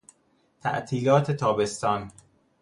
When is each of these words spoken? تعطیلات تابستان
تعطیلات 0.61 1.31
تابستان 1.31 2.11